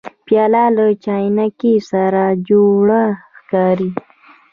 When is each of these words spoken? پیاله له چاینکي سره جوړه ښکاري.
پیاله 0.25 0.63
له 0.75 0.85
چاینکي 1.03 1.73
سره 1.89 2.23
جوړه 2.47 3.03
ښکاري. 3.37 3.89